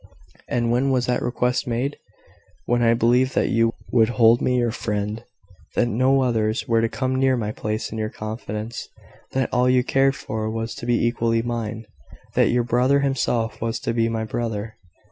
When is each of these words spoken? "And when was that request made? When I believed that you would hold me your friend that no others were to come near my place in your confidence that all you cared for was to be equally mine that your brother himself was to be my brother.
"And 0.47 0.71
when 0.71 0.89
was 0.89 1.05
that 1.05 1.21
request 1.21 1.67
made? 1.67 1.97
When 2.65 2.81
I 2.81 2.95
believed 2.95 3.35
that 3.35 3.49
you 3.49 3.73
would 3.91 4.09
hold 4.09 4.41
me 4.41 4.57
your 4.57 4.71
friend 4.71 5.23
that 5.75 5.85
no 5.85 6.23
others 6.23 6.67
were 6.67 6.81
to 6.81 6.89
come 6.89 7.17
near 7.17 7.37
my 7.37 7.51
place 7.51 7.91
in 7.91 7.99
your 7.99 8.09
confidence 8.09 8.89
that 9.33 9.49
all 9.53 9.69
you 9.69 9.83
cared 9.83 10.15
for 10.15 10.49
was 10.49 10.73
to 10.77 10.87
be 10.87 11.05
equally 11.05 11.43
mine 11.43 11.85
that 12.33 12.49
your 12.49 12.63
brother 12.63 13.01
himself 13.01 13.61
was 13.61 13.79
to 13.81 13.93
be 13.93 14.09
my 14.09 14.23
brother. 14.23 14.75